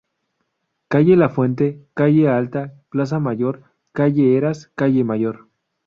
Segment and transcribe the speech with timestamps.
[0.87, 5.47] Calle la fuente, calle alta, plaza mayor, calle eras, calle mayor.